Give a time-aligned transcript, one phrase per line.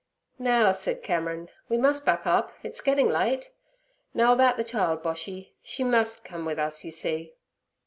[0.39, 3.51] ''Now' said Cameron, 'we must buck up; it's getting late.
[4.15, 7.35] Now about the child, Boshy: she must come with us, you see.'